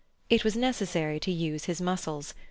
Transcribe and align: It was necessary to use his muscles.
It 0.31 0.43
was 0.43 0.55
necessary 0.55 1.19
to 1.19 1.31
use 1.31 1.65
his 1.65 1.79
muscles. 1.79 2.33